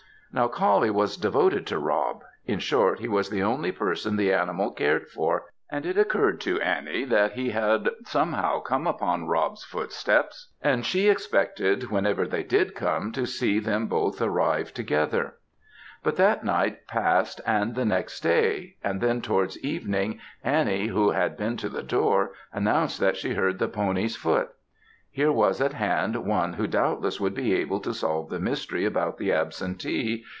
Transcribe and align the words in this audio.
Now 0.33 0.47
Coullie 0.47 0.89
was 0.91 1.17
devoted 1.17 1.67
to 1.67 1.77
Rob 1.77 2.23
in 2.45 2.59
short, 2.59 2.99
he 2.99 3.09
was 3.09 3.29
the 3.29 3.43
only 3.43 3.69
person 3.73 4.15
the 4.15 4.31
animal 4.31 4.71
cared 4.71 5.09
for 5.09 5.47
and 5.69 5.85
it 5.85 5.97
occurred 5.97 6.39
to 6.39 6.61
Annie 6.61 7.03
that 7.03 7.33
he 7.33 7.49
had 7.49 7.89
somehow 8.05 8.61
come 8.61 8.87
upon 8.87 9.27
Rob's 9.27 9.65
footsteps, 9.65 10.53
and 10.61 10.85
tracked 10.85 10.85
him 10.85 10.85
to 10.85 10.85
Gifford, 10.85 10.85
and 10.85 10.85
she 10.85 11.09
expected 11.09 11.91
whenever 11.91 12.25
they 12.25 12.43
did 12.43 12.75
come, 12.75 13.11
to 13.11 13.25
see 13.25 13.59
them 13.59 13.87
both 13.87 14.21
arrive 14.21 14.73
together. 14.73 15.33
But 16.01 16.15
that 16.15 16.45
night 16.45 16.87
passed 16.87 17.41
and 17.45 17.75
the 17.75 17.83
next 17.83 18.21
day, 18.21 18.77
and 18.81 19.01
then, 19.01 19.21
towards 19.21 19.59
evening, 19.61 20.21
Annie, 20.45 20.87
who 20.87 21.09
had 21.09 21.35
been 21.35 21.57
to 21.57 21.67
the 21.67 21.83
door, 21.83 22.31
announced 22.53 23.01
that 23.01 23.17
she 23.17 23.33
heard 23.33 23.59
the 23.59 23.67
pony's 23.67 24.15
foot; 24.15 24.47
here 25.13 25.29
was 25.29 25.59
at 25.59 25.73
hand 25.73 26.15
one 26.15 26.53
who 26.53 26.65
doubtless 26.67 27.19
would 27.19 27.33
be 27.33 27.53
able 27.53 27.81
to 27.81 27.93
solve 27.93 28.29
the 28.29 28.39
mystery 28.39 28.85
about 28.85 29.17
the 29.17 29.29
absentee. 29.29 30.23